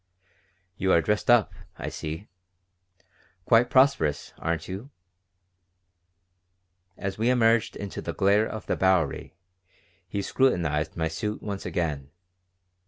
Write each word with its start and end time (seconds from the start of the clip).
"You 0.77 0.91
are 0.93 1.01
dressed 1.03 1.29
up, 1.29 1.53
I 1.77 1.89
see. 1.89 2.27
Quite 3.45 3.69
prosperous, 3.69 4.33
aren't 4.39 4.67
you?" 4.67 4.89
As 6.97 7.19
we 7.19 7.29
emerged 7.29 7.75
into 7.75 8.01
the 8.01 8.11
glare 8.11 8.47
of 8.47 8.65
the 8.65 8.75
Bowery 8.75 9.35
he 10.07 10.23
scrutinized 10.23 10.97
my 10.97 11.07
suit 11.07 11.43
once 11.43 11.67
again. 11.67 12.09